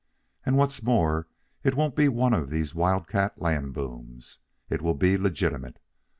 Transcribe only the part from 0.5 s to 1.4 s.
what's more